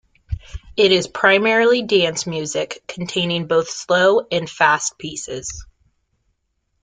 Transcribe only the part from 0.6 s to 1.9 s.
It is primarily